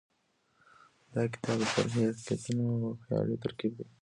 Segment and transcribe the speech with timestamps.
[1.13, 3.85] دا کتاب د تاریخي حقیقتونو او خیال یو ترکیب دی.